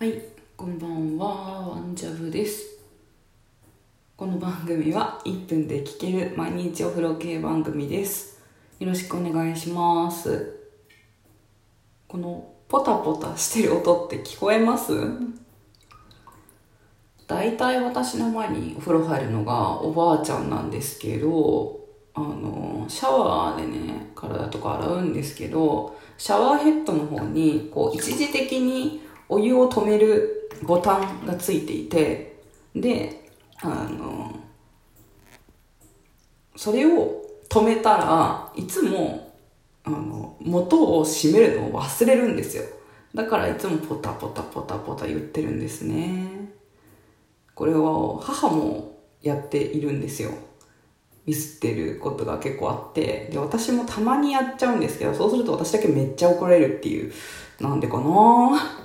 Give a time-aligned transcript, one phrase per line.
[0.00, 0.22] はい、
[0.56, 2.78] こんばんは、ワンジャブです。
[4.16, 8.40] この番組は1分で聴ける毎日お風呂系番組です。
[8.78, 10.70] よろしくお願いします。
[12.06, 14.92] このポタポタしてる音って聞こえます？
[17.26, 21.80] 大体私の前にお風呂入るのがおばあちゃんなんですけど、
[22.14, 32.40] あの、シャワーでね、体とか洗うんですけど、シャワーヘッドの方に、こう、一時的にお湯を止めるボタンがついていて、
[32.74, 34.38] で、あの、
[36.56, 39.34] それを止めたらいつも、
[39.84, 42.64] あの、元を閉めるのを忘れるんですよ。
[43.14, 46.50] だからいつもポタポタポタポタ言ってるんですね。
[47.54, 50.30] これは母もやっているんですよ。
[51.26, 57.12] ミスってることが結構あって、で、私もたまにやっちゃうんですけど、そうすると私だけめっちゃ怒られるっていう、
[57.60, 58.78] なんでかな